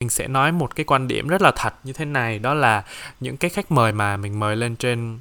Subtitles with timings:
[0.00, 2.82] mình sẽ nói một cái quan điểm rất là thật như thế này đó là
[3.20, 5.18] những cái khách mời mà mình mời lên trên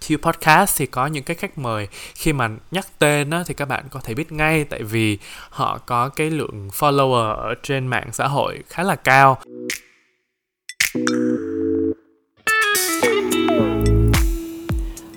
[0.00, 3.68] Q Podcast thì có những cái khách mời khi mà nhắc tên á, thì các
[3.68, 5.18] bạn có thể biết ngay tại vì
[5.50, 9.38] họ có cái lượng follower ở trên mạng xã hội khá là cao.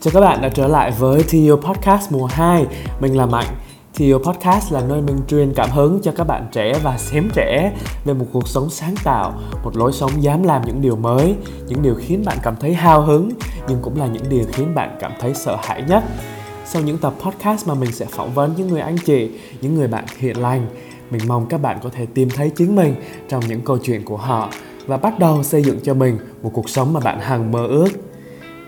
[0.02, 2.66] Chào các bạn đã trở lại với TU Podcast mùa 2
[3.00, 3.56] Mình là Mạnh
[3.96, 7.74] thì Podcast là nơi mình truyền cảm hứng cho các bạn trẻ và xém trẻ
[8.06, 9.34] về một cuộc sống sáng tạo,
[9.64, 11.36] một lối sống dám làm những điều mới,
[11.68, 13.30] những điều khiến bạn cảm thấy hào hứng,
[13.68, 16.04] nhưng cũng là những điều khiến bạn cảm thấy sợ hãi nhất.
[16.66, 19.32] Sau những tập podcast mà mình sẽ phỏng vấn những người anh chị,
[19.62, 20.68] những người bạn thiện lành,
[21.12, 22.96] mình mong các bạn có thể tìm thấy chính mình
[23.30, 24.50] trong những câu chuyện của họ
[24.86, 27.90] và bắt đầu xây dựng cho mình một cuộc sống mà bạn hằng mơ ước.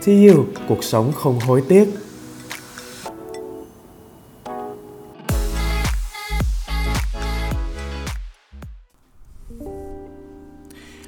[0.05, 2.06] TU, cuộc sống không hối tiếc.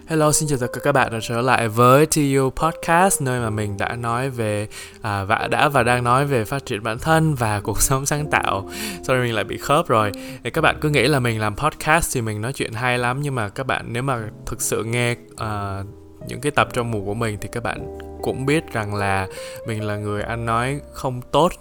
[0.09, 3.49] Hello, xin chào tất cả các bạn đã trở lại với TU Podcast nơi mà
[3.49, 4.67] mình đã nói về
[5.01, 8.29] à, và đã và đang nói về phát triển bản thân và cuộc sống sáng
[8.31, 8.69] tạo.
[9.03, 10.11] Sorry mình lại bị khớp rồi.
[10.43, 13.21] Thì các bạn cứ nghĩ là mình làm podcast thì mình nói chuyện hay lắm
[13.21, 15.83] nhưng mà các bạn nếu mà thực sự nghe à,
[16.27, 19.27] những cái tập trong mùa của mình thì các bạn cũng biết rằng là
[19.67, 21.51] mình là người ăn nói không tốt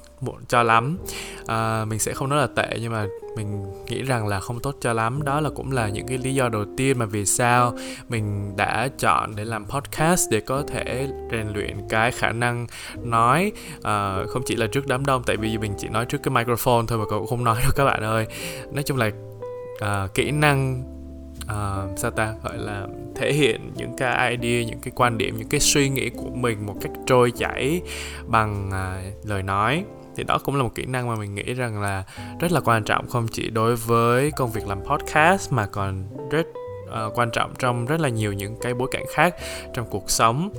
[0.48, 0.98] cho lắm.
[1.47, 4.77] À, mình sẽ không nói là tệ nhưng mà mình nghĩ rằng là không tốt
[4.80, 5.22] cho lắm.
[5.22, 7.77] Đó là cũng là những cái lý do đầu tiên mà vì sao
[8.08, 12.66] mình đã chọn để làm podcast để có thể rèn luyện cái khả năng
[13.02, 13.52] nói.
[13.83, 16.84] À, không chỉ là trước đám đông tại vì mình chỉ nói trước cái microphone
[16.88, 18.27] thôi mà cũng không nói đâu các bạn ơi.
[18.72, 19.10] Nói chung là
[19.84, 20.82] uh, kỹ năng
[21.42, 25.48] uh, sao ta gọi là thể hiện những cái idea những cái quan điểm những
[25.48, 27.82] cái suy nghĩ của mình một cách trôi chảy
[28.27, 29.84] bằng uh, lời nói
[30.19, 32.05] thì đó cũng là một kỹ năng mà mình nghĩ rằng là
[32.41, 36.47] rất là quan trọng không chỉ đối với công việc làm podcast mà còn rất
[36.84, 39.34] uh, quan trọng trong rất là nhiều những cái bối cảnh khác
[39.75, 40.50] trong cuộc sống.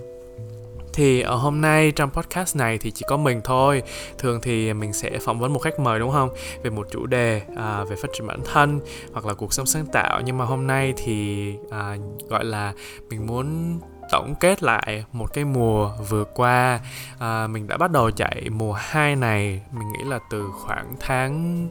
[0.93, 3.83] Thì ở hôm nay trong podcast này thì chỉ có mình thôi.
[4.17, 6.29] Thường thì mình sẽ phỏng vấn một khách mời đúng không?
[6.63, 8.79] Về một chủ đề à, về phát triển bản thân
[9.13, 10.21] hoặc là cuộc sống sáng tạo.
[10.25, 11.97] Nhưng mà hôm nay thì à,
[12.29, 12.73] gọi là
[13.09, 13.79] mình muốn
[14.11, 16.79] tổng kết lại một cái mùa vừa qua.
[17.19, 21.67] À, mình đã bắt đầu chạy mùa 2 này mình nghĩ là từ khoảng tháng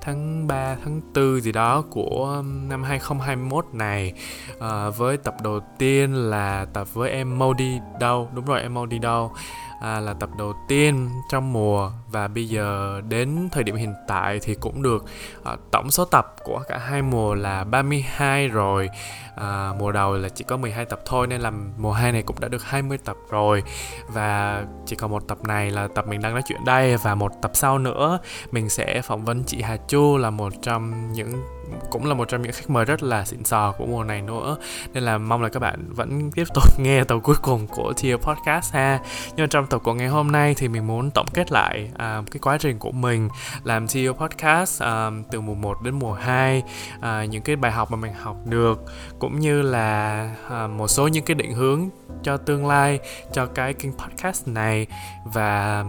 [0.00, 4.12] tháng 3, tháng 4 gì đó của năm 2021 này
[4.60, 8.30] à, với tập đầu tiên là tập với em Modi đâu.
[8.34, 9.32] Đúng rồi em Modi đâu
[9.80, 14.38] à, là tập đầu tiên trong mùa và bây giờ đến thời điểm hiện tại
[14.42, 15.04] thì cũng được
[15.44, 18.88] à, tổng số tập của cả hai mùa là 32 rồi.
[19.36, 22.40] À, mùa đầu là chỉ có 12 tập thôi nên là mùa 2 này cũng
[22.40, 23.62] đã được 20 tập rồi.
[24.08, 27.32] Và chỉ còn một tập này là tập mình đang nói chuyện đây và một
[27.42, 28.18] tập sau nữa.
[28.50, 31.32] Mình sẽ phỏng vấn chị Hà Chu là một trong những
[31.90, 34.56] cũng là một trong những khách mời rất là xịn sò của mùa này nữa.
[34.92, 38.16] Nên là mong là các bạn vẫn tiếp tục nghe tập cuối cùng của Tier
[38.16, 39.00] Podcast ha.
[39.26, 42.30] Nhưng mà trong tập của ngày hôm nay thì mình muốn tổng kết lại uh,
[42.30, 43.28] cái quá trình của mình
[43.64, 46.62] làm Tier Podcast uh, từ mùa 1 đến mùa 2
[46.98, 48.80] uh, à, những cái bài học mà mình học được
[49.18, 51.88] cũng như là uh, một số những cái định hướng
[52.22, 52.98] cho tương lai
[53.32, 54.86] cho cái kênh podcast này.
[55.24, 55.84] Và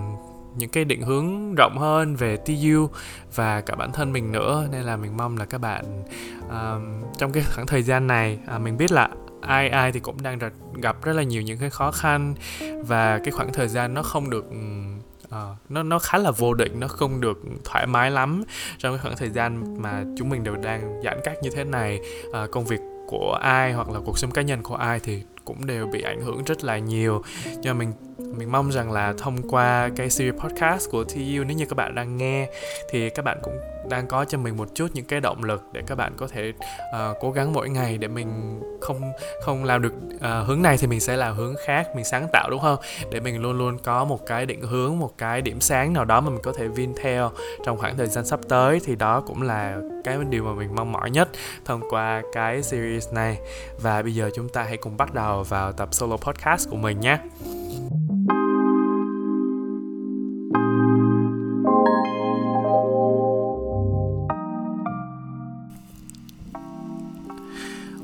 [0.55, 2.89] những cái định hướng rộng hơn về TU
[3.35, 4.67] và cả bản thân mình nữa.
[4.71, 6.03] Nên là mình mong là các bạn
[6.45, 9.09] uh, trong cái khoảng thời gian này uh, mình biết là
[9.41, 10.39] ai ai thì cũng đang
[10.73, 12.35] gặp rất là nhiều những cái khó khăn
[12.87, 14.45] và cái khoảng thời gian nó không được
[15.27, 15.35] uh,
[15.69, 18.43] nó nó khá là vô định nó không được thoải mái lắm
[18.77, 21.99] trong cái khoảng thời gian mà chúng mình đều đang giãn cách như thế này.
[22.29, 25.65] Uh, công việc của ai hoặc là cuộc sống cá nhân của ai thì cũng
[25.65, 27.23] đều bị ảnh hưởng rất là nhiều.
[27.45, 27.93] Nhưng mà mình
[28.37, 31.95] mình mong rằng là thông qua cái series podcast của TU nếu như các bạn
[31.95, 32.49] đang nghe
[32.89, 33.53] thì các bạn cũng
[33.89, 36.53] đang có cho mình một chút những cái động lực để các bạn có thể
[36.79, 39.01] uh, cố gắng mỗi ngày để mình không
[39.45, 42.49] không làm được uh, hướng này thì mình sẽ làm hướng khác mình sáng tạo
[42.51, 42.79] đúng không?
[43.11, 46.21] Để mình luôn luôn có một cái định hướng một cái điểm sáng nào đó
[46.21, 47.31] mà mình có thể vin theo
[47.65, 50.91] trong khoảng thời gian sắp tới thì đó cũng là cái điều mà mình mong
[50.91, 51.29] mỏi nhất
[51.65, 53.37] thông qua cái series này.
[53.81, 56.99] Và bây giờ chúng ta hãy cùng bắt đầu vào tập solo podcast của mình
[56.99, 57.17] nhé.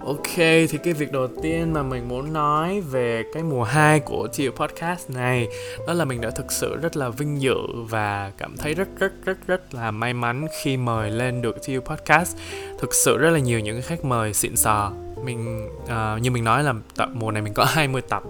[0.07, 4.27] Ok, thì cái việc đầu tiên mà mình muốn nói về cái mùa 2 của
[4.33, 5.47] Chiều Podcast này
[5.87, 7.55] Đó là mình đã thực sự rất là vinh dự
[7.89, 11.81] và cảm thấy rất rất rất rất là may mắn khi mời lên được Chiều
[11.81, 12.37] Podcast.
[12.79, 14.91] Thực sự rất là nhiều những khách mời xịn sò.
[15.23, 18.23] Mình, uh, như mình nói là tập mùa này mình có 20 tập.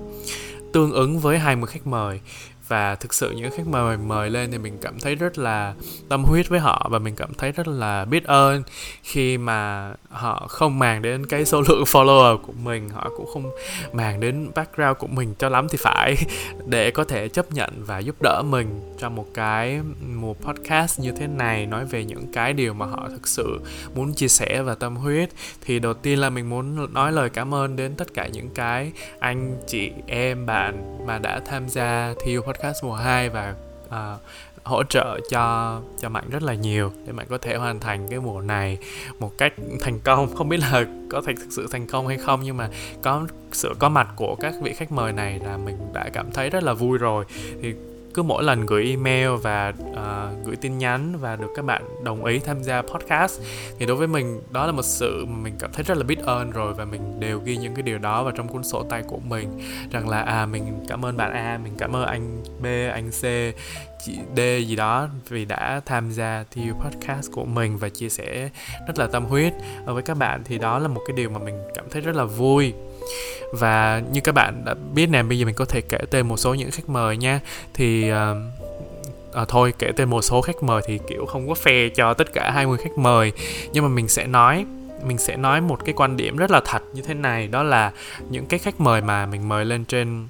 [0.74, 2.20] Tương ứng với 20 khách mời
[2.68, 5.74] và thực sự những khách mời mời lên thì mình cảm thấy rất là
[6.10, 8.64] tâm huyết với họ và mình cảm thấy rất là biết ơn.
[9.04, 13.52] Khi mà họ không màng đến cái số lượng follower của mình, họ cũng không
[13.94, 16.16] màng đến background của mình cho lắm thì phải
[16.66, 21.12] để có thể chấp nhận và giúp đỡ mình trong một cái một podcast như
[21.12, 23.60] thế này, nói về những cái điều mà họ thực sự
[23.96, 25.30] muốn chia sẻ và tâm huyết.
[25.62, 28.92] Thì đầu tiên là mình muốn nói lời cảm ơn đến tất cả những cái
[29.20, 33.56] anh chị, em, bạn mà đã tham gia thiêu podcast mùa 2 và
[33.88, 34.22] uh,
[34.64, 38.20] hỗ trợ cho cho mạnh rất là nhiều để mạnh có thể hoàn thành cái
[38.20, 38.78] mùa này
[39.20, 40.28] một cách thành công.
[40.36, 42.70] Không biết là có thể thực sự thành công hay không nhưng mà
[43.02, 46.50] có sự có mặt của các vị khách mời này là mình đã cảm thấy
[46.50, 47.26] rất là vui rồi.
[47.62, 47.74] Thì
[48.18, 52.26] cứ mỗi lần gửi email và uh, gửi tin nhắn và được các bạn đồng
[52.26, 53.42] ý tham gia podcast.
[53.80, 56.20] Thì đối với mình đó là một sự mà mình cảm thấy rất là biết
[56.24, 59.04] ơn rồi và mình đều ghi những cái điều đó vào trong cuốn sổ tay
[59.08, 59.60] của mình.
[59.92, 63.24] Rằng là à mình cảm ơn bạn A mình cảm ơn anh B anh C
[64.06, 68.50] chị D gì đó vì đã tham gia thi podcast của mình và chia sẻ
[68.88, 69.54] rất là tâm huyết.
[69.86, 72.16] Ờ, với các bạn thì đó là một cái điều mà mình cảm thấy rất
[72.16, 72.74] là vui
[73.52, 76.38] và như các bạn đã biết nè bây giờ mình có thể kể tên một
[76.38, 77.40] số những khách mời nha.
[77.74, 78.38] Thì uh,
[79.34, 82.34] à, thôi kể tên một số khách mời thì kiểu không có phe cho tất
[82.34, 83.32] cả 20 khách mời.
[83.74, 84.66] Nhưng mà mình sẽ nói
[85.04, 87.48] mình sẽ nói một cái quan điểm rất là thật như thế này.
[87.48, 87.92] Đó là
[88.30, 90.28] những cái khách mời mà mình mời lên trên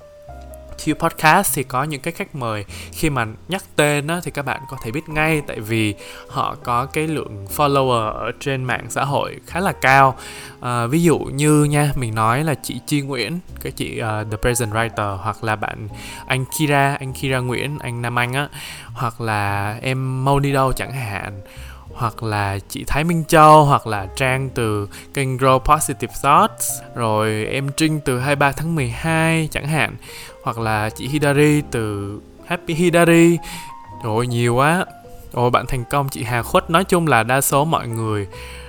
[0.78, 2.66] Q Podcast thì có những cái khách mời.
[2.92, 5.96] Khi mà nhắc tên á, thì các bạn có thể biết ngay tại vì
[6.30, 10.18] họ có cái lượng follower ở trên mạng xã hội khá là cao.
[10.62, 14.38] À, ví dụ như nha mình nói là chị Chi Nguyễn cái chị uh, The
[14.42, 15.88] Present Writer hoặc là bạn
[16.28, 18.48] anh Kira anh Kira Nguyễn anh Nam Anh á
[18.94, 21.42] hoặc là em Moni đâu chẳng hạn
[21.98, 27.46] hoặc là chị Thái Minh Châu hoặc là Trang từ kênh Grow Positive Thoughts rồi
[27.46, 29.96] em Trinh từ 23 tháng 12 chẳng hạn
[30.44, 33.38] hoặc là chị Hidari từ Happy Hidari.
[34.04, 34.86] Rồi nhiều quá.
[35.34, 36.10] Ôi bạn thành công.
[36.10, 38.28] Chị Hà Khuất nói chung là đa số mọi người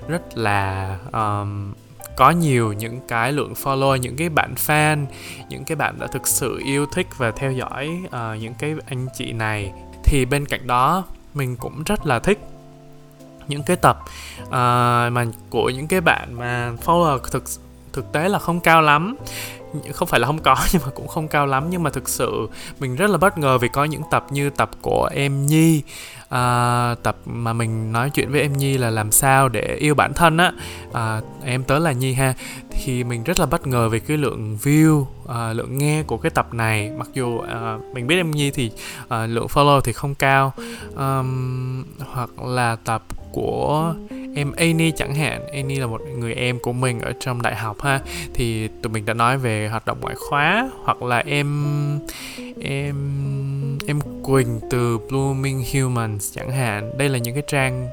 [0.09, 1.73] rất là um,
[2.17, 5.07] có nhiều những cái lượng follow những cái bạn fan
[5.49, 9.07] những cái bạn đã thực sự yêu thích và theo dõi uh, những cái anh
[9.15, 9.73] chị này.
[10.05, 11.05] Thì bên cạnh đó
[11.35, 12.39] mình cũng rất là thích
[13.49, 13.99] những cái tập
[14.43, 14.53] uh,
[15.13, 17.45] mà của những cái bạn mà follower thực
[17.93, 19.17] thực tế là không cao lắm
[19.93, 21.67] không phải là không có nhưng mà cũng không cao lắm.
[21.71, 22.49] Nhưng mà thực sự
[22.81, 25.83] mình rất là bất ngờ vì có những tập như tập của em nhi.
[26.29, 30.13] À, tập mà mình nói chuyện với em nhi là làm sao để yêu bản
[30.15, 30.53] thân á.
[30.93, 32.35] À, em tớ là nhi ha.
[32.71, 36.31] Thì mình rất là bất ngờ về cái lượng view à, lượng nghe của cái
[36.31, 36.91] tập này.
[36.99, 38.71] Mặc dù à, mình biết em nhi thì
[39.09, 40.53] à, lượng follow thì không cao.
[40.97, 43.95] Um, hoặc là tập của
[44.39, 45.47] em Annie chẳng hạn.
[45.53, 48.01] Annie là một người em của mình ở trong đại học ha.
[48.35, 51.67] Thì tụi mình đã nói về hoạt động ngoại khóa hoặc là em
[52.61, 52.97] em
[53.87, 56.99] em Quỳnh từ Blooming Humans chẳng hạn.
[56.99, 57.89] Đây là những cái trang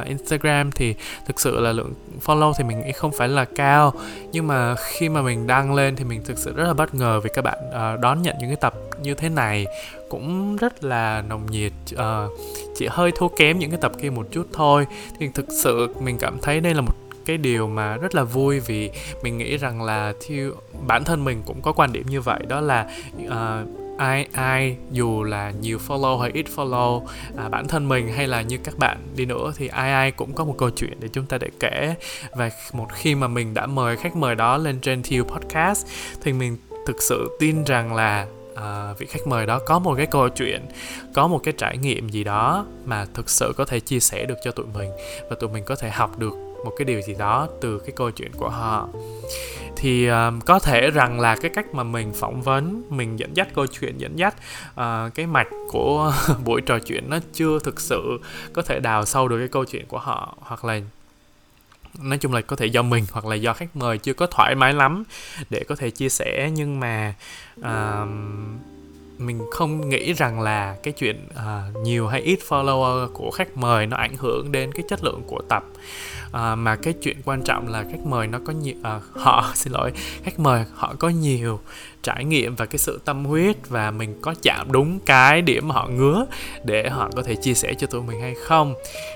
[0.00, 0.94] uh, Instagram thì
[1.26, 1.94] thực sự là lượng
[2.24, 3.92] follow thì mình nghĩ không phải là cao.
[4.32, 7.20] Nhưng mà khi mà mình đăng lên thì mình thực sự rất là bất ngờ
[7.20, 9.66] vì các bạn uh, đón nhận những cái tập như thế này
[10.12, 11.72] cũng rất là nồng nhiệt.
[11.94, 12.00] Uh,
[12.74, 14.86] chỉ hơi thua kém những cái tập kia một chút thôi.
[15.18, 16.94] Thì thực sự mình cảm thấy đây là một
[17.26, 18.90] cái điều mà rất là vui vì
[19.22, 20.50] mình nghĩ rằng là theo
[20.86, 22.40] bản thân mình cũng có quan điểm như vậy.
[22.48, 22.90] Đó là
[23.26, 23.68] uh,
[23.98, 27.06] ai ai dù là nhiều follow hay ít follow
[27.36, 30.34] à, bản thân mình hay là như các bạn đi nữa thì ai ai cũng
[30.34, 31.94] có một câu chuyện để chúng ta để kể.
[32.32, 35.86] Và một khi mà mình đã mời khách mời đó lên trên Thiêu Podcast
[36.22, 36.56] thì mình
[36.86, 40.66] thực sự tin rằng là à, vị khách mời đó có một cái câu chuyện
[41.14, 44.38] có một cái trải nghiệm gì đó mà thực sự có thể chia sẻ được
[44.44, 44.90] cho tụi mình
[45.30, 46.32] và tụi mình có thể học được
[46.64, 48.88] một cái điều gì đó từ cái câu chuyện của họ.
[49.76, 50.14] Thì uh,
[50.46, 53.98] có thể rằng là cái cách mà mình phỏng vấn mình dẫn dắt câu chuyện
[53.98, 54.34] dẫn dắt
[54.70, 58.18] uh, cái mạch của buổi trò chuyện nó chưa thực sự
[58.52, 60.80] có thể đào sâu được cái câu chuyện của họ hoặc là
[61.98, 64.54] nói chung là có thể do mình hoặc là do khách mời chưa có thoải
[64.54, 65.04] mái lắm
[65.50, 66.50] để có thể chia sẻ.
[66.54, 67.14] Nhưng mà
[67.60, 68.08] uh,
[69.18, 73.86] mình không nghĩ rằng là cái chuyện uh, nhiều hay ít follower của khách mời
[73.86, 75.64] nó ảnh hưởng đến cái chất lượng của tập
[76.32, 79.72] à, mà cái chuyện quan trọng là khách mời nó có nhiều à, họ xin
[79.72, 81.60] lỗi khách mời họ có nhiều
[82.02, 85.74] trải nghiệm và cái sự tâm huyết và mình có chạm đúng cái điểm mà
[85.74, 86.26] họ ngứa
[86.64, 88.74] để họ có thể chia sẻ cho tụi mình hay không.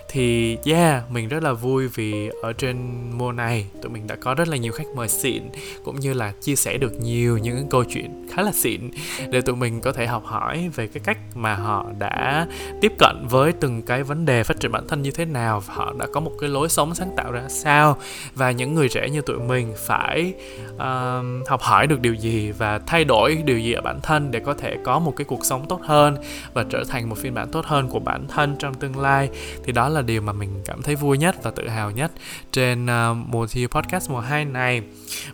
[0.09, 2.77] Thì yeah mình rất là vui vì ở trên
[3.19, 5.43] mùa này tụi mình đã có rất là nhiều khách mời xịn
[5.85, 8.91] cũng như là chia sẻ được nhiều những câu chuyện khá là xịn
[9.31, 12.47] để tụi mình có thể học hỏi về cái cách mà họ đã
[12.81, 15.75] tiếp cận với từng cái vấn đề phát triển bản thân như thế nào và
[15.75, 17.97] họ đã có một cái lối sống sáng tạo ra sao
[18.35, 20.35] và những người trẻ như tụi mình phải
[20.75, 24.41] uh, học hỏi được điều gì và thay đổi điều gì ở bản thân để
[24.41, 26.17] có thể có một cái cuộc sống tốt hơn
[26.55, 29.31] và trở thành một phiên bản tốt hơn của bản thân trong tương lai.
[29.65, 32.13] Thì đó là điều mà mình cảm thấy vui nhất và tự hào nhất
[32.53, 34.83] trên uh, mùa thi podcast mùa 2 này.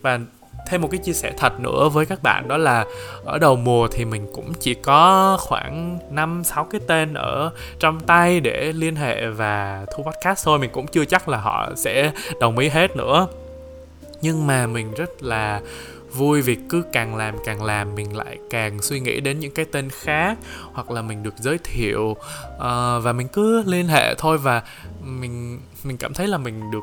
[0.01, 0.21] Và
[0.67, 2.85] thêm một cái chia sẻ thật nữa với các bạn đó là
[3.25, 8.01] ở đầu mùa thì mình cũng chỉ có khoảng 5 6 cái tên ở trong
[8.01, 12.13] tay để liên hệ và thu podcast thôi, mình cũng chưa chắc là họ sẽ
[12.41, 13.27] đồng ý hết nữa.
[14.21, 15.61] Nhưng mà mình rất là
[16.13, 19.65] vui vì cứ càng làm càng làm mình lại càng suy nghĩ đến những cái
[19.73, 20.39] tên khác
[20.73, 22.19] hoặc là mình được giới thiệu uh,
[23.03, 24.63] và mình cứ liên hệ thôi và
[25.05, 26.83] mình mình cảm thấy là mình được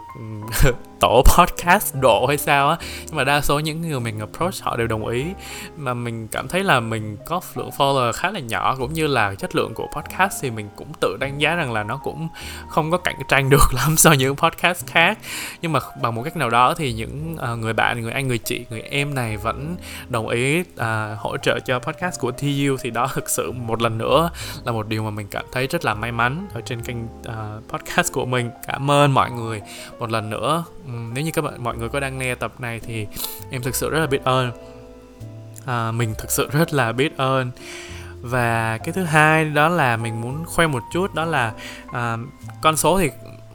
[1.00, 2.78] tổ podcast độ hay sao á.
[3.06, 5.26] Nhưng mà đa số những người mình approach họ đều đồng ý.
[5.78, 9.36] Mà mình cảm thấy là mình có lượng follower khá là nhỏ cũng như là
[9.36, 12.28] chất lượng của podcast thì mình cũng tự đánh giá rằng là nó cũng
[12.70, 15.18] không có cạnh tranh được lắm so với những podcast khác.
[15.62, 18.38] Nhưng mà bằng một cách nào đó thì những uh, người bạn người anh người
[18.38, 19.76] chị người em này vẫn
[20.10, 20.66] đồng ý uh,
[21.18, 24.30] hỗ trợ cho podcast của TU thì đó thực sự một lần nữa
[24.66, 27.70] là một điều mà mình cảm thấy rất là may mắn ở trên kênh uh,
[27.70, 28.50] podcast của mình.
[28.68, 29.62] Cảm ơn mọi người
[30.00, 30.64] một lần nữa.
[30.86, 33.08] Ừ, nếu như các bạn mọi người có đang nghe tập này thì
[33.52, 34.52] em thực sự rất là biết ơn.
[35.66, 37.52] À, mình thực sự rất là biết ơn.
[38.22, 41.54] Và cái thứ hai đó là mình muốn khoe một chút đó là
[41.92, 42.18] à,
[42.62, 43.10] con số thì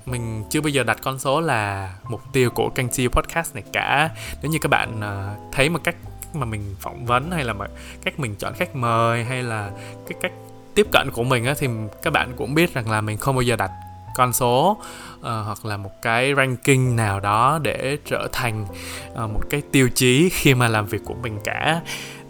[0.06, 3.64] mình chưa bao giờ đặt con số là mục tiêu của kênh CEO podcast này
[3.72, 4.10] cả.
[4.42, 5.96] Nếu như các bạn à, thấy một cách
[6.34, 7.66] mà mình phỏng vấn hay là mà
[8.04, 9.70] cách mình chọn khách mời hay là
[10.08, 10.32] cái cách
[10.74, 11.68] tiếp cận của mình á thì
[12.02, 13.70] các bạn cũng biết rằng là mình không bao giờ đặt
[14.14, 14.78] con số
[15.16, 18.66] uh, hoặc là một cái ranking nào đó để trở thành
[19.12, 21.80] uh, một cái tiêu chí khi mà làm việc của mình cả.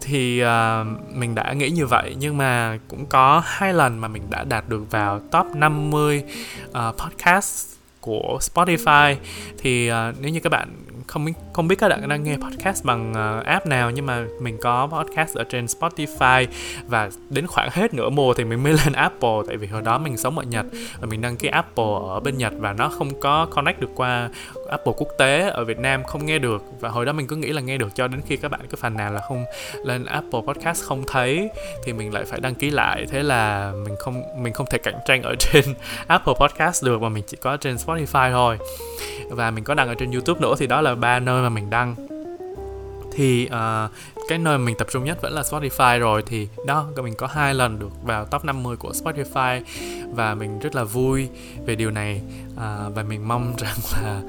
[0.00, 4.22] Thì uh, mình đã nghĩ như vậy nhưng mà cũng có hai lần mà mình
[4.30, 6.24] đã đạt được vào top 50
[6.68, 7.66] uh, podcast
[8.00, 9.16] của Spotify.
[9.58, 10.68] Thì uh, nếu như các bạn
[11.06, 14.24] không biết không biết các bạn đang nghe podcast bằng uh, app nào nhưng mà
[14.40, 16.46] mình có podcast ở trên Spotify.
[16.86, 19.98] Và đến khoảng hết nửa mùa thì mình mới lên Apple tại vì hồi đó
[19.98, 20.66] mình sống ở Nhật
[21.00, 24.30] và mình đăng ký Apple ở bên Nhật và nó không có connect được qua
[24.70, 26.62] Apple quốc tế ở Việt Nam không nghe được.
[26.80, 28.76] Và hồi đó mình cứ nghĩ là nghe được cho đến khi các bạn cứ
[28.76, 29.44] phàn nàn là không
[29.84, 31.50] lên Apple Podcast không thấy
[31.84, 33.06] thì mình lại phải đăng ký lại.
[33.10, 35.64] Thế là mình không mình không thể cạnh tranh ở trên
[36.06, 38.58] Apple Podcast được mà mình chỉ có trên Spotify thôi.
[39.30, 41.70] Và mình có đăng ở trên YouTube nữa thì đó là ba nơi mà mình
[41.70, 41.94] đăng.
[43.12, 43.90] Thì uh,
[44.28, 47.54] cái nơi mình tập trung nhất vẫn là Spotify rồi thì đó mình có hai
[47.54, 49.60] lần được vào top 50 của Spotify
[50.14, 51.28] và mình rất là vui
[51.66, 52.22] về điều này.
[52.52, 54.20] Uh, và mình mong rằng là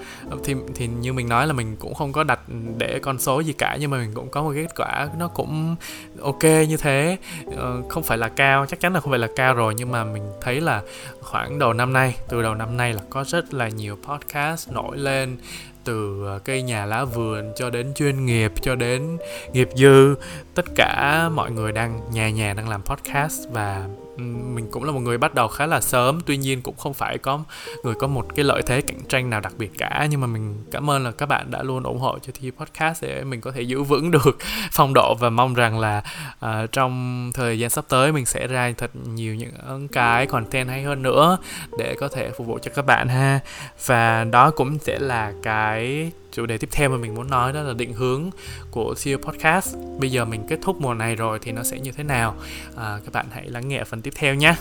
[0.43, 2.39] thì thì như mình nói là mình cũng không có đặt
[2.77, 5.27] để con số gì cả nhưng mà mình cũng có một cái kết quả nó
[5.27, 5.75] cũng
[6.21, 7.17] ok như thế.
[7.47, 10.03] Uh, không phải là cao chắc chắn là không phải là cao rồi nhưng mà
[10.03, 10.81] mình thấy là
[11.21, 14.97] khoảng đầu năm nay từ đầu năm nay là có rất là nhiều podcast nổi
[14.97, 15.37] lên
[15.85, 19.17] từ à, cây nhà lá vườn cho đến chuyên nghiệp, cho đến
[19.53, 20.15] nghiệp dư.
[20.55, 23.87] Tất cả mọi người đang, nhà nhà đang làm podcast và
[24.17, 27.17] mình cũng là một người bắt đầu khá là sớm tuy nhiên cũng không phải
[27.17, 27.43] có
[27.83, 30.07] người có một cái lợi thế cạnh tranh nào đặc biệt cả.
[30.09, 33.03] Nhưng mà mình cảm ơn là các bạn đã luôn ủng hộ cho thi podcast
[33.03, 34.37] để mình có thể giữ vững được
[34.71, 36.03] phong độ và mong rằng là
[36.45, 40.83] uh, trong thời gian sắp tới mình sẽ ra thật nhiều những cái content hay
[40.83, 41.37] hơn nữa
[41.77, 43.39] để có thể phục vụ cho các bạn ha.
[43.85, 47.61] Và đó cũng sẽ là cái chủ đề tiếp theo mà mình muốn nói đó
[47.61, 48.29] là định hướng
[48.71, 49.75] của CEO Podcast.
[49.99, 52.35] Bây giờ mình kết thúc mùa này rồi thì nó sẽ như thế nào?
[52.75, 54.55] À, các bạn hãy lắng nghe phần tiếp theo nhé.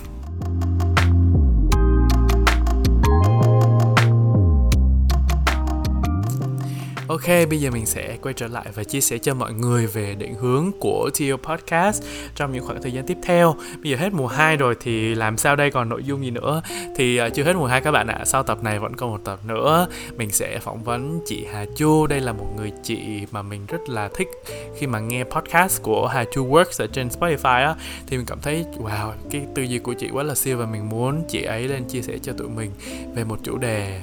[7.08, 10.14] Ok, bây giờ mình sẽ quay trở lại và chia sẻ cho mọi người về
[10.14, 12.02] định hướng của TO Podcast
[12.34, 13.54] trong những khoảng thời gian tiếp theo.
[13.82, 16.62] Bây giờ hết mùa 2 rồi thì làm sao đây còn nội dung gì nữa?
[16.96, 18.16] Thì uh, chưa hết mùa 2 các bạn ạ.
[18.18, 18.24] À.
[18.24, 19.86] Sau tập này vẫn còn một tập nữa.
[20.16, 22.06] Mình sẽ phỏng vấn chị Hà Chu.
[22.06, 24.28] Đây là một người chị mà mình rất là thích
[24.76, 27.74] khi mà nghe podcast của Hà Chu Works ở trên Spotify á
[28.06, 30.88] thì mình cảm thấy wow, cái tư duy của chị quá là siêu và mình
[30.88, 32.70] muốn chị ấy lên chia sẻ cho tụi mình
[33.14, 34.00] về một chủ đề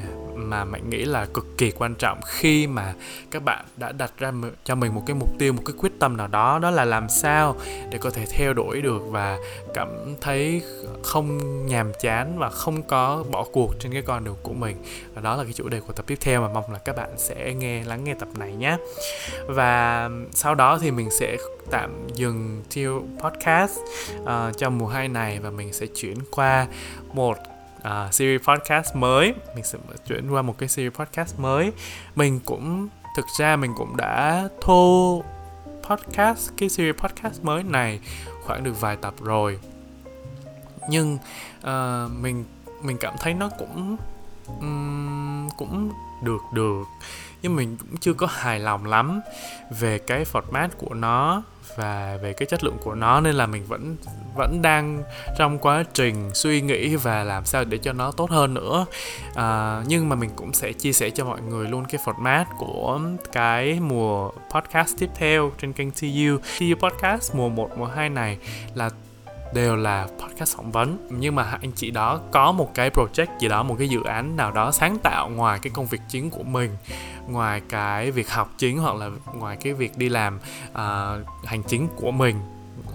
[0.50, 2.93] mà mạnh nghĩ là cực kỳ quan trọng khi mà
[3.31, 4.31] các bạn đã đặt ra
[4.63, 7.10] cho mình một cái mục tiêu một cái quyết tâm nào đó đó là làm
[7.10, 7.55] sao
[7.91, 9.38] để có thể theo đuổi được và
[9.74, 9.88] cảm
[10.21, 10.62] thấy
[11.03, 14.77] không nhàm chán và không có bỏ cuộc trên cái con đường của mình.
[15.13, 17.10] Và đó là cái chủ đề của tập tiếp theo mà mong là các bạn
[17.17, 18.77] sẽ nghe lắng nghe tập này nhé.
[19.48, 21.38] Và sau đó thì mình sẽ
[21.71, 23.77] tạm dừng tiêu podcast
[24.25, 26.67] ờ, uh, trong mùa 2 này và mình sẽ chuyển qua
[27.13, 27.38] một
[27.88, 29.33] uh, series podcast mới.
[29.55, 31.71] Mình sẽ chuyển qua một cái series podcast mới.
[32.15, 35.23] Mình cũng thực ra mình cũng đã thu
[35.89, 38.00] podcast cái series podcast mới này
[38.43, 39.59] khoảng được vài tập rồi.
[40.89, 41.17] Nhưng
[41.59, 42.45] uh, mình
[42.81, 43.97] mình cảm thấy nó cũng
[44.59, 45.91] um, cũng
[46.23, 46.83] được được.
[47.41, 49.21] Nhưng mình cũng chưa có hài lòng lắm
[49.79, 51.43] về cái format của nó
[51.75, 53.95] và về cái chất lượng của nó nên là mình vẫn
[54.35, 55.03] vẫn đang
[55.37, 58.85] trong quá trình suy nghĩ và làm sao để cho nó tốt hơn nữa.
[59.35, 62.99] À, nhưng mà mình cũng sẽ chia sẻ cho mọi người luôn cái format của
[63.31, 68.37] cái mùa podcast tiếp theo trên kênh TU TU podcast mùa 1, mùa 2 này
[68.75, 68.89] là
[69.53, 71.08] đều là podcast phỏng vấn.
[71.10, 74.36] Nhưng mà anh chị đó có một cái project gì đó một cái dự án
[74.36, 76.77] nào đó sáng tạo ngoài cái công việc chính của mình
[77.27, 80.39] ngoài cái việc học chính hoặc là ngoài cái việc đi làm
[80.72, 82.36] uh, hành chính của mình.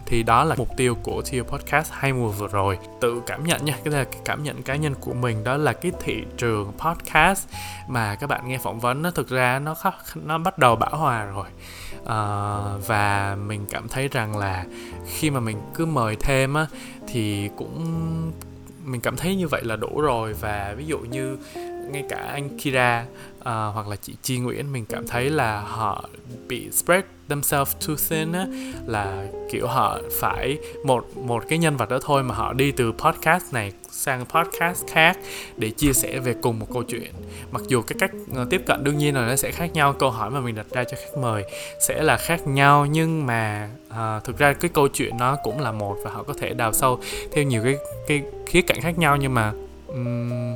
[0.07, 2.79] Thì đó là mục tiêu của Theo Podcast hai mùa vừa rồi.
[3.01, 5.73] Tự cảm nhận nha cái là cái cảm nhận cá nhân của mình đó là
[5.73, 7.49] cái thị trường podcast
[7.89, 9.75] mà các bạn nghe phỏng vấn nó thực ra nó
[10.15, 11.47] nó bắt đầu bão hòa rồi
[12.07, 14.65] uh, và mình cảm thấy rằng là
[15.07, 16.67] khi mà mình cứ mời thêm á
[17.09, 17.85] thì cũng
[18.85, 20.33] mình cảm thấy như vậy là đủ rồi.
[20.33, 21.39] Và ví dụ như
[21.91, 23.07] ngay cả anh Kira
[23.47, 26.09] uh, hoặc là chị Chi Nguyễn mình cảm thấy là họ
[26.49, 28.47] bị spread themselves too thin á
[28.87, 32.93] là kiểu họ phải một một cái nhân vật đó thôi mà họ đi từ
[32.93, 35.19] podcast này sang podcast khác
[35.57, 37.13] để chia sẻ về cùng một câu chuyện.
[37.51, 40.11] Mặc dù cái cách ờ, tiếp cận đương nhiên là nó sẽ khác nhau câu
[40.11, 41.45] hỏi mà mình đặt ra cho khách mời
[41.81, 45.73] sẽ là khác nhau nhưng mà à, thực ra cái câu chuyện nó cũng là
[45.73, 47.01] một và họ có thể đào sâu
[47.33, 47.77] theo nhiều cái
[48.09, 49.53] cái khía cạnh khác nhau nhưng mà
[49.87, 50.55] um,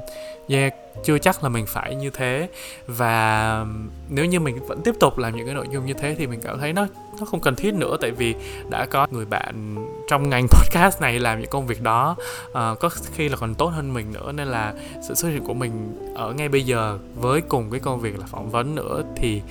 [0.50, 2.49] yeah chưa chắc là mình phải như thế.
[2.87, 3.66] Và
[4.09, 6.40] nếu như mình vẫn tiếp tục làm những cái nội dung như thế thì mình
[6.45, 6.87] cảm thấy nó
[7.21, 8.35] nó không cần thiết nữa tại vì
[8.71, 9.76] đã có người bạn
[10.09, 12.16] trong ngành podcast này làm những công việc đó.
[12.49, 14.75] Uh, có khi là còn tốt hơn mình nữa nên là
[15.09, 18.26] sự xuất hiện của mình ở ngay bây giờ với cùng cái công việc là
[18.26, 19.42] phỏng vấn nữa thì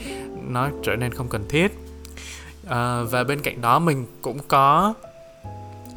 [0.48, 1.72] nó trở nên không cần thiết.
[2.66, 2.72] Uh,
[3.12, 4.94] và bên cạnh đó mình cũng có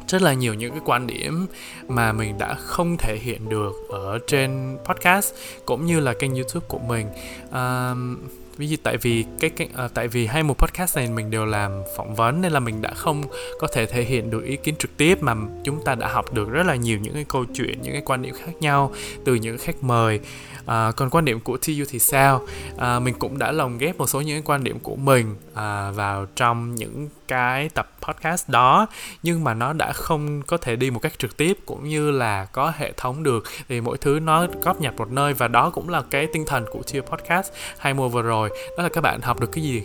[0.07, 1.47] rất là nhiều những cái quan điểm
[1.87, 5.33] mà mình đã không thể hiện được ở trên podcast
[5.65, 7.07] cũng như là kênh youtube của mình.
[7.49, 8.19] Uh,
[8.57, 11.29] ví dụ tại vì cái, cái uh, ờ, tại vì hai một podcast này mình
[11.29, 13.23] đều làm phỏng vấn nên là mình đã không
[13.59, 16.49] có thể thể hiện được ý kiến trực tiếp mà chúng ta đã học được
[16.49, 18.91] rất là nhiều những cái câu chuyện những cái quan điểm khác nhau
[19.25, 20.19] từ những khách mời
[20.65, 22.41] à, còn quan điểm của TU thì sao?
[22.77, 26.25] À, mình cũng đã lồng ghép một số những quan điểm của mình à, vào
[26.35, 28.87] trong những cái tập podcast đó
[29.23, 32.45] nhưng mà nó đã không có thể đi một cách trực tiếp cũng như là
[32.45, 35.89] có hệ thống được thì mỗi thứ nó góp nhặt một nơi và đó cũng
[35.89, 38.49] là cái tinh thần của TU podcast hai mùa vừa rồi.
[38.77, 39.83] Đó là các bạn học được cái gì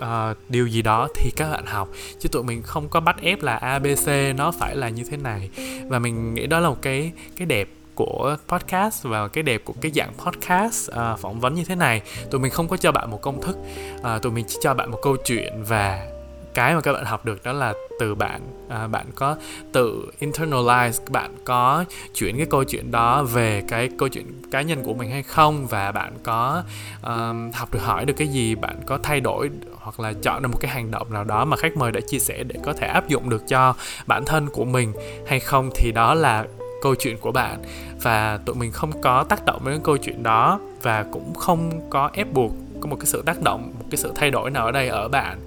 [0.00, 1.88] uh, điều gì đó thì các bạn học
[2.18, 5.50] chứ tụi mình không có bắt ép là abc nó phải là như thế này.
[5.88, 7.68] Và mình nghĩ đó là một cái cái đẹp
[8.00, 12.02] của podcast và cái đẹp của cái dạng podcast uh, phỏng vấn như thế này.
[12.30, 13.56] Tụi mình không có cho bạn một công thức.
[13.96, 16.06] Uh, tụi mình chỉ cho bạn một câu chuyện và
[16.54, 19.36] cái mà các bạn học được đó là từ bạn à, bạn có
[19.72, 21.84] tự internalize bạn có
[22.14, 25.66] chuyển cái câu chuyện đó về cái câu chuyện cá nhân của mình hay không
[25.66, 26.62] và bạn có
[27.02, 30.48] um, học được hỏi được cái gì bạn có thay đổi hoặc là chọn được
[30.48, 32.86] một cái hành động nào đó mà khách mời đã chia sẻ để có thể
[32.86, 33.74] áp dụng được cho
[34.06, 34.92] bản thân của mình
[35.26, 36.46] hay không thì đó là
[36.82, 37.62] câu chuyện của bạn
[38.02, 41.90] và tụi mình không có tác động với cái câu chuyện đó và cũng không
[41.90, 44.66] có ép buộc có một cái sự tác động một cái sự thay đổi nào
[44.66, 45.38] ở đây ở bạn.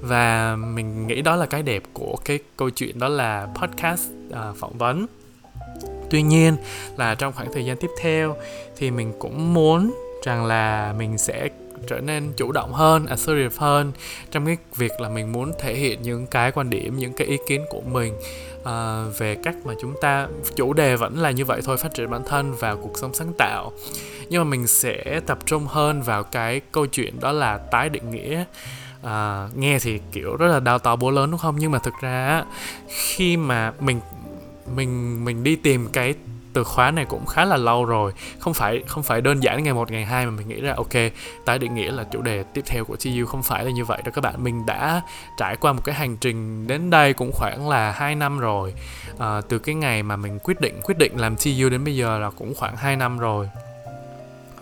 [0.00, 4.56] Và mình nghĩ đó là cái đẹp của cái câu chuyện đó là podcast uh,
[4.56, 5.06] phỏng vấn.
[6.10, 6.56] Tuy nhiên
[6.96, 8.36] là trong khoảng thời gian tiếp theo
[8.76, 11.48] thì mình cũng muốn rằng là mình sẽ
[11.86, 13.92] trở nên chủ động hơn assertive hơn
[14.30, 17.36] trong cái việc là mình muốn thể hiện những cái quan điểm những cái ý
[17.48, 18.14] kiến của mình
[18.60, 22.10] uh, về cách mà chúng ta chủ đề vẫn là như vậy thôi phát triển
[22.10, 23.72] bản thân và cuộc sống sáng tạo.
[24.28, 28.10] Nhưng mà mình sẽ tập trung hơn vào cái câu chuyện đó là tái định
[28.10, 28.44] nghĩa.
[29.02, 31.56] À, nghe thì kiểu rất là đau to bố lớn đúng không?
[31.58, 32.44] Nhưng mà thực ra
[32.88, 34.00] khi mà mình
[34.74, 36.14] mình mình đi tìm cái
[36.52, 38.12] từ khóa này cũng khá là lâu rồi.
[38.38, 41.12] Không phải không phải đơn giản ngày một ngày hai mà mình nghĩ ra ok
[41.44, 44.00] tái định nghĩa là chủ đề tiếp theo của TU không phải là như vậy
[44.04, 44.44] đâu các bạn.
[44.44, 45.02] Mình đã
[45.36, 48.74] trải qua một cái hành trình đến đây cũng khoảng là 2 năm rồi.
[49.18, 52.18] À, từ cái ngày mà mình quyết định quyết định làm TU đến bây giờ
[52.18, 53.48] là cũng khoảng 2 năm rồi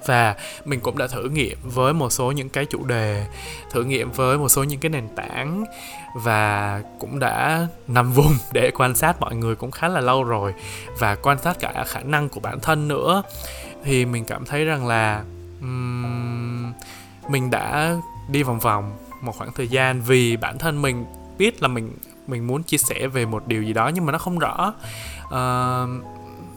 [0.06, 0.34] và
[0.64, 3.26] mình cũng đã thử nghiệm với một số những cái chủ đề
[3.70, 5.64] thử nghiệm với một số những cái nền tảng
[6.14, 10.54] và cũng đã nằm vùng để quan sát mọi người cũng khá là lâu rồi
[10.98, 13.22] và quan sát cả khả năng của bản thân nữa.
[13.84, 15.22] Thì mình cảm thấy rằng là
[15.60, 16.72] um,
[17.28, 17.96] mình đã
[18.28, 21.04] đi vòng vòng một khoảng thời gian vì bản thân mình
[21.38, 21.92] biết là mình
[22.26, 24.74] mình muốn chia sẻ về một điều gì đó nhưng mà nó không rõ.
[25.26, 25.32] Uh,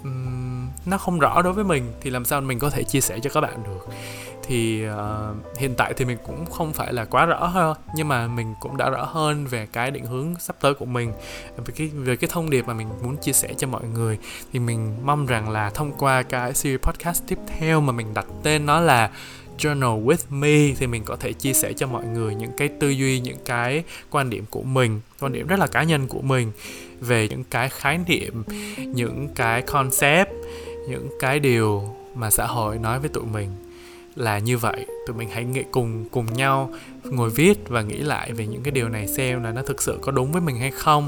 [0.03, 0.40] um,
[0.85, 3.29] nó không rõ đối với mình thì làm sao mình có thể chia sẻ cho
[3.29, 3.87] các bạn được.
[4.43, 8.27] Thì uh, hiện tại thì mình cũng không phải là quá rõ hơn nhưng mà
[8.27, 11.13] mình cũng đã rõ hơn về cái định hướng sắp tới của mình
[11.57, 14.17] về cái về cái thông điệp mà mình muốn chia sẻ cho mọi người.
[14.53, 18.25] Thì mình mong rằng là thông qua cái series podcast tiếp theo mà mình đặt
[18.43, 19.09] tên nó là
[19.57, 22.89] journal with me thì mình có thể chia sẻ cho mọi người những cái tư
[22.89, 26.51] duy những cái quan điểm của mình quan điểm rất là cá nhân của mình
[26.99, 28.43] về những cái khái niệm
[28.77, 30.29] những cái concept
[30.91, 31.83] những cái điều
[32.15, 33.49] mà xã hội nói với tụi mình
[34.15, 34.85] là như vậy.
[35.07, 36.69] Tụi mình hãy nghĩ cùng cùng nhau
[37.03, 39.99] ngồi viết và nghĩ lại về những cái điều này xem là nó thực sự
[40.01, 41.07] có đúng với mình hay không.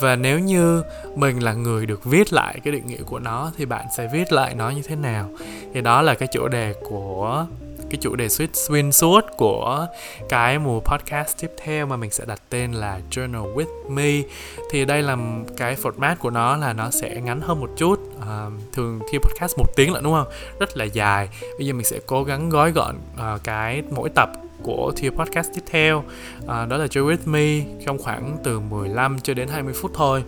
[0.00, 0.82] Và nếu như
[1.16, 4.32] mình là người được viết lại cái định nghĩa của nó thì bạn sẽ viết
[4.32, 5.30] lại nó như thế nào.
[5.74, 7.46] Thì đó là cái chủ đề của
[7.94, 9.86] cái chủ đề suýt xuyên suốt của
[10.28, 14.28] cái mùa podcast tiếp theo mà mình sẽ đặt tên là Journal with Me.
[14.70, 15.16] Thì đây là
[15.56, 18.00] cái format của nó là nó sẽ ngắn hơn một chút.
[18.20, 20.26] À, thường thi podcast một tiếng lận đúng không?
[20.60, 21.28] Rất là dài.
[21.58, 25.48] Bây giờ mình sẽ cố gắng gói gọn uh, cái mỗi tập của thi Podcast
[25.54, 26.04] tiếp theo.
[26.46, 30.24] À, đó là Journal with Me trong khoảng từ 15 cho đến 20 phút thôi.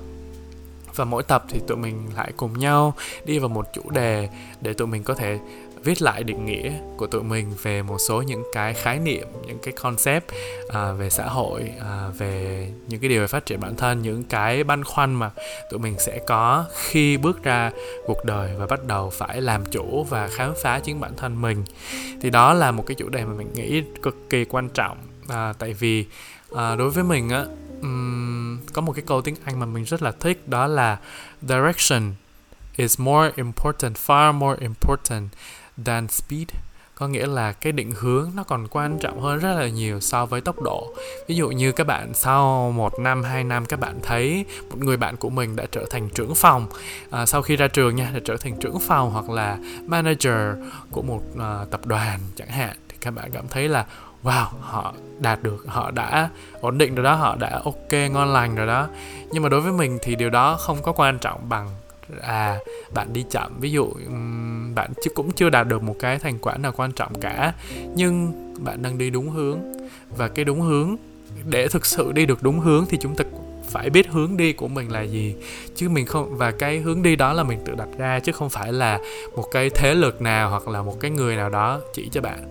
[0.97, 4.29] Và mỗi tập thì tụi mình lại cùng nhau đi vào một chủ đề
[4.61, 5.39] để tụi mình có thể
[5.87, 9.59] viết lại định nghĩa của tụi mình về một số những cái khái niệm những
[9.59, 10.25] cái concept
[10.69, 14.25] à, về xã hội à, về những cái điều về phát triển bản thân những
[14.25, 15.31] cái băn khoăn mà
[15.71, 17.71] tụi mình sẽ có khi bước ra
[18.07, 21.65] cuộc đời và bắt đầu phải làm chủ và khám phá chính bản thân mình.
[22.21, 24.99] Thì đó là một cái chủ đề mà mình nghĩ cực kỳ quan trọng.
[25.29, 26.07] À, tại vì
[26.57, 27.45] à, đối với mình á
[27.83, 30.99] um, có một cái câu tiếng Anh mà mình rất là thích đó là
[31.43, 32.13] direction
[32.77, 35.29] is more important far more important
[35.85, 36.49] than speed.
[36.95, 40.27] Có nghĩa là cái định hướng nó còn quan trọng hơn rất là nhiều so
[40.27, 40.95] với tốc độ.
[41.29, 44.97] Ví dụ như các bạn sau một năm hai năm các bạn thấy một người
[44.97, 46.67] bạn của mình đã trở thành trưởng phòng.
[47.11, 50.57] À, sau khi ra trường nha đã trở thành trưởng phòng hoặc là manager
[50.91, 53.87] của một uh, tập đoàn chẳng hạn thì các bạn cảm thấy là
[54.23, 56.29] wow họ đạt được họ đã
[56.61, 58.89] ổn định rồi đó họ đã ok ngon lành rồi đó.
[59.33, 61.69] Nhưng mà đối với mình thì điều đó không có quan trọng bằng
[62.23, 62.59] à
[62.95, 63.91] bạn đi chậm ví dụ
[64.75, 67.55] bạn cũng chưa đạt được một cái thành quả nào quan trọng cả
[67.95, 68.33] nhưng
[68.65, 69.59] bạn đang đi đúng hướng.
[70.17, 70.97] Và cái đúng hướng
[71.45, 73.25] để thực sự đi được đúng hướng thì chúng ta
[73.69, 75.35] phải biết hướng đi của mình là gì.
[75.75, 78.51] Chứ mình không và cái hướng đi đó là mình tự đặt ra chứ không
[78.51, 78.99] phải là
[79.37, 82.51] một cái thế lực nào hoặc là một cái người nào đó chỉ cho bạn.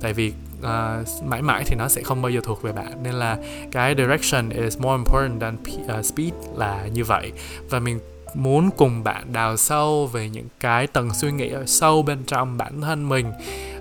[0.00, 3.14] Tại vì uh, mãi mãi thì nó sẽ không bao giờ thuộc về bạn nên
[3.14, 3.38] là
[3.72, 5.56] cái direction is more important than
[5.98, 7.32] uh, speed là như vậy.
[7.70, 7.98] Và mình
[8.34, 12.58] muốn cùng bạn đào sâu về những cái tầng suy nghĩ ở sâu bên trong
[12.58, 13.32] bản thân mình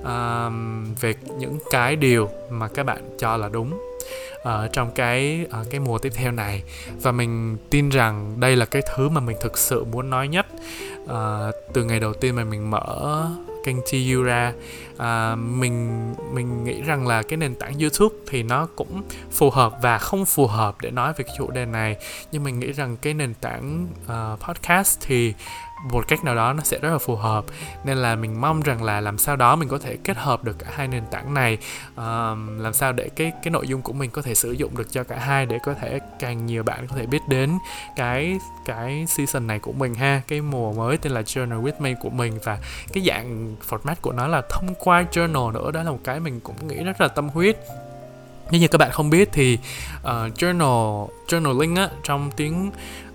[0.02, 3.80] uh, về những cái điều mà các bạn cho là đúng
[4.44, 6.64] ở trong cái ở cái mùa tiếp theo này.
[7.02, 10.46] Và mình tin rằng đây là cái thứ mà mình thực sự muốn nói nhất.
[11.04, 11.10] Uh,
[11.74, 13.28] từ ngày đầu tiên mà mình mở
[13.64, 14.54] kênh TU ra.
[14.98, 19.74] À, mình mình nghĩ rằng là cái nền tảng YouTube thì nó cũng phù hợp
[19.82, 21.96] và không phù hợp để nói về cái chủ đề này.
[22.32, 25.34] Nhưng mình nghĩ rằng cái nền tảng uh, podcast thì
[25.84, 27.46] một cách nào đó nó sẽ rất là phù hợp.
[27.84, 30.60] Nên là mình mong rằng là làm sao đó mình có thể kết hợp được
[30.60, 31.58] cả hai nền tảng này.
[31.94, 32.00] Uh,
[32.58, 35.04] làm sao để cái cái nội dung của mình có thể sử dụng được cho
[35.04, 37.58] cả hai để có thể càng nhiều bạn có thể biết đến
[37.96, 40.22] cái cái season này của mình ha.
[40.28, 42.58] Cái mùa mới tên là journal with me của mình và
[42.94, 45.72] cái dạng format của nó là thông qua journal nữa.
[45.72, 47.58] Đó là một cái mình cũng nghĩ rất là tâm huyết.
[48.52, 49.58] Nếu như các bạn không biết thì
[50.02, 52.72] uh, journal journaling á trong tiếng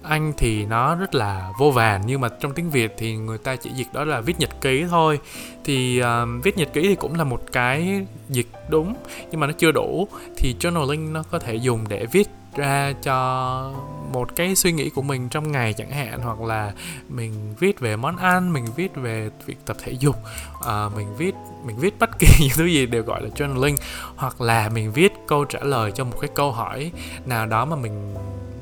[0.08, 3.56] anh thì nó rất là vô vàn nhưng mà trong tiếng việt thì người ta
[3.56, 5.20] chỉ dịch đó là viết nhật ký thôi.
[5.64, 8.94] Thì uh, viết nhật ký thì cũng là một cái dịch đúng
[9.30, 10.08] nhưng mà nó chưa đủ.
[10.36, 13.72] Thì journaling nó có thể dùng để viết ra cho
[14.12, 16.72] một cái suy nghĩ của mình trong ngày chẳng hạn hoặc là
[17.08, 20.16] mình viết về món ăn mình viết về việc tập thể dục
[20.58, 23.76] uh, mình viết mình viết bất kỳ những thứ gì đều gọi là journaling
[24.16, 26.92] hoặc là mình viết câu trả lời cho một cái câu hỏi
[27.26, 28.14] nào đó mà mình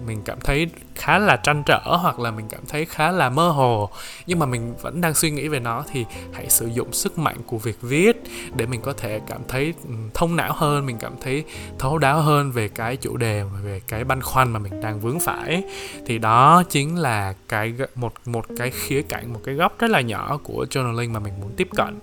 [0.07, 3.49] mình cảm thấy khá là trăn trở hoặc là mình cảm thấy khá là mơ
[3.49, 3.91] hồ.
[4.27, 7.37] Nhưng mà mình vẫn đang suy nghĩ về nó thì hãy sử dụng sức mạnh
[7.47, 8.23] của việc viết
[8.55, 9.75] để mình có thể cảm thấy
[10.15, 11.45] thông não hơn mình cảm thấy
[11.79, 15.21] thấu đáo hơn về cái chủ đề về cái băn khoăn mà mình đang vướng
[15.21, 15.63] phải.
[16.07, 20.01] Thì đó chính là cái một một cái khía cạnh một cái góc rất là
[20.01, 21.99] nhỏ của journaling mà mình muốn tiếp cận.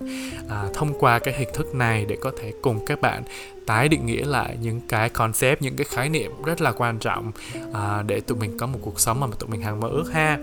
[0.50, 3.22] À, thông qua cái hình thức này để có thể cùng các bạn
[3.66, 7.32] tái định nghĩa lại những cái concept những cái khái niệm rất là quan trọng
[7.72, 10.38] à, để tụi mình có một cuộc sống mà tụi mình hàng mơ ước ha.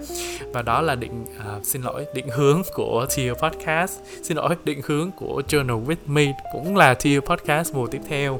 [0.53, 3.99] Và đó là định à, xin lỗi định hướng của Tier Podcast.
[4.23, 8.39] Xin lỗi định hướng của Journal with Me cũng là Tier Podcast mùa tiếp theo.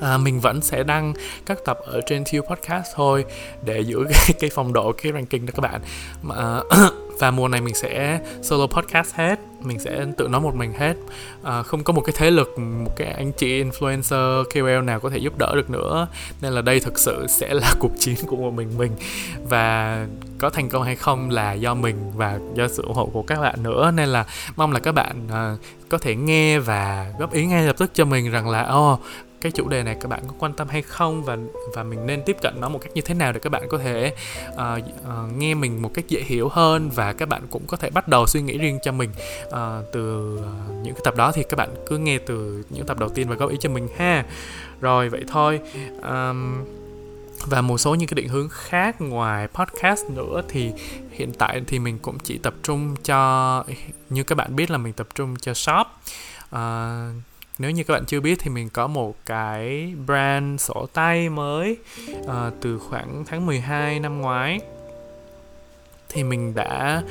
[0.00, 1.14] À, mình vẫn sẽ đăng
[1.46, 3.24] các tập ở trên Thiêu Podcast thôi
[3.64, 5.80] để giữ cái, cái phong độ cái ranking đó các bạn.
[6.22, 6.60] Mà
[7.18, 9.38] và mùa này mình sẽ solo podcast hết.
[9.60, 10.96] Mình sẽ tự nói một mình hết.
[11.42, 15.10] À, không có một cái thế lực một cái anh chị influencer KOL nào có
[15.10, 16.08] thể giúp đỡ được nữa.
[16.40, 18.92] Nên là đây thực sự sẽ là cuộc chiến của một mình mình.
[19.48, 20.06] Và
[20.38, 23.40] có thành công hay không là do mình và do sự ủng hộ của các
[23.40, 23.92] bạn nữa.
[23.94, 24.24] Nên là
[24.56, 28.04] mong là các bạn uh, có thể nghe và góp ý ngay lập tức cho
[28.04, 29.00] mình rằng là oh,
[29.40, 31.38] cái chủ đề này các bạn có quan tâm hay không và
[31.74, 33.78] và mình nên tiếp cận nó một cách như thế nào để các bạn có
[33.78, 34.14] thể
[34.52, 37.90] uh, uh, nghe mình một cách dễ hiểu hơn và các bạn cũng có thể
[37.90, 39.10] bắt đầu suy nghĩ riêng cho mình.
[39.48, 39.54] Uh,
[39.92, 43.08] từ uh, những cái tập đó thì các bạn cứ nghe từ những tập đầu
[43.08, 44.24] tiên và góp ý cho mình ha.
[44.80, 45.60] Rồi vậy thôi
[46.02, 46.64] um,
[47.46, 50.72] và một số những cái định hướng khác ngoài podcast nữa thì
[51.10, 53.64] hiện tại thì mình cũng chỉ tập trung cho
[54.10, 55.86] như các bạn biết là mình tập trung cho shop.
[56.54, 56.58] Uh,
[57.58, 61.76] nếu như các bạn chưa biết thì mình có một cái brand sổ tay mới
[62.20, 64.60] uh, từ khoảng tháng 12 năm ngoái.
[66.08, 67.02] Thì mình đã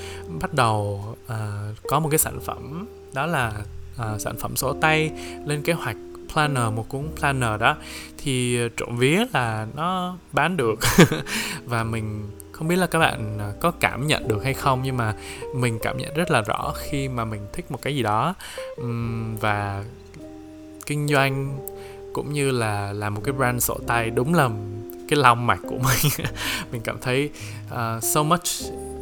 [0.42, 3.54] bắt đầu uh, có một cái sản phẩm đó là
[3.96, 5.12] uh, sản phẩm sổ tay
[5.46, 5.98] lên kế hoạch
[6.34, 7.78] planner một cuốn planner đó.
[8.18, 10.80] Thì trộm vía là nó bán được
[11.66, 15.16] và mình không biết là các bạn có cảm nhận được hay không nhưng mà
[15.56, 18.36] mình cảm nhận rất là rõ khi mà mình thích một cái gì đó.
[19.40, 19.84] Và
[20.88, 21.60] kinh doanh
[22.14, 24.50] cũng như là làm một cái brand sổ tay đúng là
[25.08, 26.28] cái lòng mạch của mình.
[26.72, 27.30] Mình cảm thấy
[27.72, 28.48] uh, so much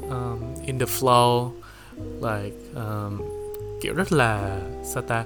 [0.10, 1.50] um, in the flow
[2.22, 3.22] like um,
[3.82, 4.62] kiểu rất là
[4.94, 5.26] sao ta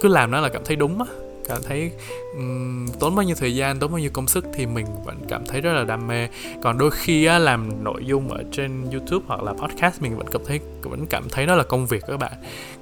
[0.00, 1.06] cứ làm nó là cảm thấy đúng á
[1.48, 1.90] cảm thấy
[2.34, 5.46] um, tốn bao nhiêu thời gian tốn bao nhiêu công sức thì mình vẫn cảm
[5.46, 6.28] thấy rất là đam mê.
[6.62, 10.26] Còn đôi khi á, làm nội dung ở trên youtube hoặc là podcast mình vẫn
[10.32, 12.32] cảm thấy vẫn cảm thấy nó là công việc các bạn.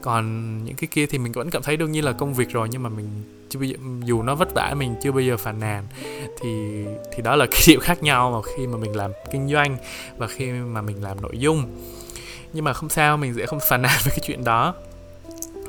[0.00, 2.68] Còn những cái kia thì mình vẫn cảm thấy đương nhiên là công việc rồi
[2.70, 3.08] nhưng mà mình
[3.48, 5.84] chưa bây giờ, dù nó vất vả mình chưa bao giờ phàn nàn
[6.40, 9.76] thì thì đó là cái điều khác nhau mà khi mà mình làm kinh doanh
[10.16, 11.64] và khi mà mình làm nội dung.
[12.52, 14.74] Nhưng mà không sao mình sẽ không phàn nàn với cái chuyện đó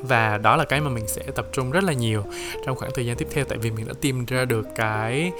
[0.01, 2.23] và đó là cái mà mình sẽ tập trung rất là nhiều
[2.65, 5.31] trong khoảng thời gian tiếp theo tại vì mình đã tìm ra được cái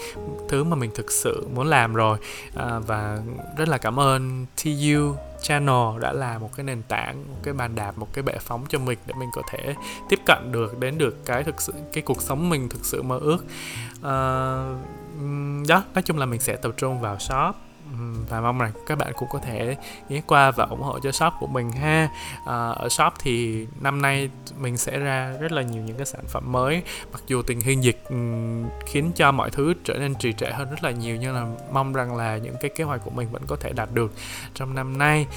[0.49, 2.17] thứ mà mình thực sự muốn làm rồi.
[2.55, 3.19] À, và
[3.57, 7.75] rất là cảm ơn TU channel đã là một cái nền tảng một cái bàn
[7.75, 9.75] đạp một cái bệ phóng cho mình để mình có thể
[10.09, 13.19] tiếp cận được đến được cái thực sự cái cuộc sống mình thực sự mơ
[13.21, 13.45] ước.
[14.03, 14.13] À,
[15.67, 17.55] đó nói chung là mình sẽ tập trung vào shop
[18.30, 19.75] và mong rằng các bạn cũng có thể
[20.10, 22.10] ghé qua và ủng hộ cho shop của mình ha.
[22.45, 26.23] À, ở shop thì năm nay mình sẽ ra rất là nhiều những cái sản
[26.28, 26.84] phẩm mới.
[27.12, 28.04] Mặc dù tình hình dịch
[28.86, 31.93] khiến cho mọi thứ trở nên trì trệ hơn rất là nhiều nhưng là mong
[31.93, 34.13] rằng là những cái kế hoạch của mình vẫn có thể đạt được
[34.54, 35.28] trong năm nay.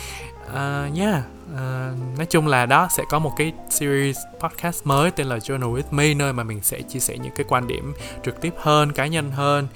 [0.46, 5.26] Uh, yeah uh, nói chung là đó sẽ có một cái series podcast mới tên
[5.26, 8.40] là Journal with Me nơi mà mình sẽ chia sẻ những cái quan điểm trực
[8.40, 9.68] tiếp hơn cá nhân hơn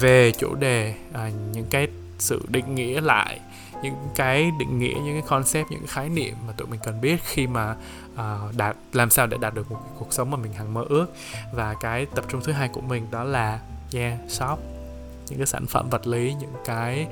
[0.00, 1.18] về chủ đề uh,
[1.52, 3.40] những cái sự định nghĩa lại
[3.82, 7.00] những cái định nghĩa những cái concept những cái khái niệm mà tụi mình cần
[7.00, 7.76] biết khi mà
[8.14, 11.06] uh, đạt làm sao để đạt được một cuộc sống mà mình hằng mơ ước.
[11.52, 13.60] Và cái tập trung thứ hai của mình đó là
[13.94, 14.58] yeah shop.
[15.28, 17.06] Những cái sản phẩm vật lý những cái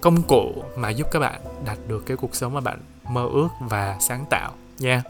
[0.00, 2.78] công cụ mà giúp các bạn đạt được cái cuộc sống mà bạn
[3.10, 4.52] mơ ước và sáng tạo.
[4.78, 5.04] Nha yeah.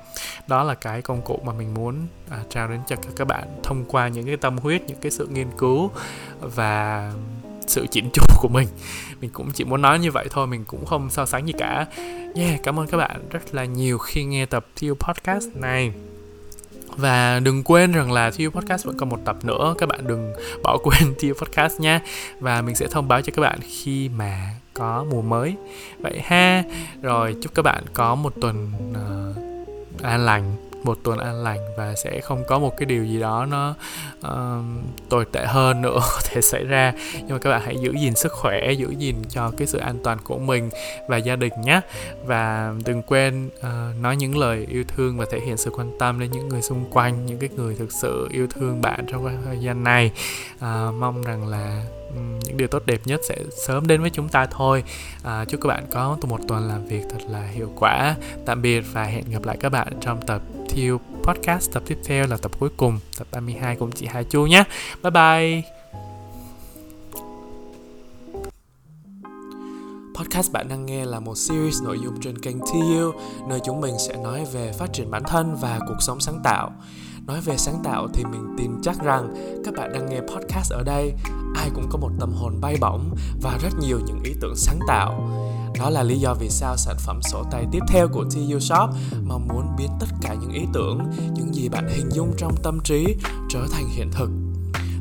[0.46, 3.85] đó là cái công cụ mà mình muốn à, trao đến cho các bạn thông
[3.85, 5.90] qua những cái tâm huyết những cái sự nghiên cứu
[6.40, 7.12] và
[7.66, 8.68] sự chỉnh chu của mình
[9.20, 11.87] mình cũng chỉ muốn nói như vậy thôi mình cũng không so sánh gì cả.
[12.35, 15.92] Yeah cảm ơn các bạn rất là nhiều khi nghe tập Thiêu Podcast này.
[16.96, 20.33] Và đừng quên rằng là Thiêu Podcast vẫn còn một tập nữa Các bạn đừng
[20.62, 22.00] bỏ quên Thiêu Podcast nha.
[22.40, 25.54] Và mình sẽ thông báo cho các bạn khi mà có mùa mới.
[25.98, 26.62] Vậy ha
[27.02, 31.94] Rồi chúc các bạn có một tuần uh, an lành một tuần an lành và
[31.94, 33.74] sẽ không có một cái điều gì đó nó
[34.20, 34.64] uh,
[35.09, 36.92] tồi tệ hơn nữa có thể xảy ra.
[37.14, 39.98] Nhưng mà các bạn hãy giữ gìn sức khỏe giữ gìn cho cái sự an
[40.05, 40.70] toàn của mình
[41.09, 41.81] và gia đình nhé
[42.24, 46.20] và đừng quên uh, nói những lời yêu thương và thể hiện sự quan tâm
[46.20, 49.59] đến những người xung quanh những cái người thực sự yêu thương bạn trong thời
[49.59, 50.11] gian này.
[50.57, 51.83] Uh, mong rằng là
[52.14, 54.85] những điều tốt đẹp nhất sẽ sớm đến với chúng ta thôi.
[55.23, 58.16] À, chúc các bạn có một tuần làm việc thật là hiệu quả.
[58.47, 62.27] Tạm biệt và hẹn gặp lại các bạn trong tập Thiêu podcast tập tiếp theo
[62.27, 62.99] là tập cuối cùng.
[63.18, 64.64] Tập 32 cùng chị Hà Chu nhé.
[65.03, 65.78] Bye bye!
[70.18, 73.12] Podcast bạn đang nghe là một series nội dung trên kênh TU,
[73.48, 76.70] nơi chúng mình sẽ nói về phát triển bản thân và cuộc sống sáng tạo.
[77.26, 80.83] Nói về sáng tạo thì mình tin chắc rằng các bạn đang nghe podcast ở
[80.83, 81.12] đây,
[81.57, 84.78] ai cũng có một tâm hồn bay bổng và rất nhiều những ý tưởng sáng
[84.88, 85.31] tạo.
[85.78, 88.90] Đó là lý do vì sao sản phẩm sổ tay tiếp theo của TU Shop
[89.24, 90.98] mong muốn biến tất cả những ý tưởng,
[91.35, 93.16] những gì bạn hình dung trong tâm trí
[93.48, 94.31] trở thành hiện thực.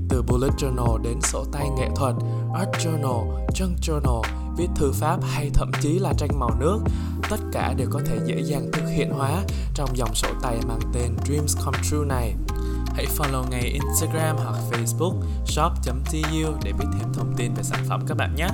[0.10, 2.16] Từ bullet journal đến sổ tay nghệ thuật,
[2.54, 6.80] art journal, junk journal, viết thư pháp hay thậm chí là tranh màu nước,
[7.30, 9.44] tất cả đều có thể dễ dàng thực hiện hóa
[9.74, 12.36] trong dòng sổ tay mang tên Dreams Come True này.
[12.96, 18.06] Hãy follow ngay Instagram hoặc Facebook shop.tu để biết thêm thông tin về sản phẩm
[18.08, 18.48] các bạn nhé.